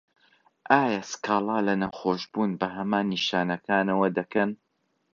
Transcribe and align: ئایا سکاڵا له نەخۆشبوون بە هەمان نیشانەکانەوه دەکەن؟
ئایا 0.71 1.01
سکاڵا 1.11 1.57
له 1.67 1.73
نەخۆشبوون 1.81 2.51
بە 2.59 2.67
هەمان 2.75 3.05
نیشانەکانەوه 3.13 4.07
دەکەن؟ 4.17 4.49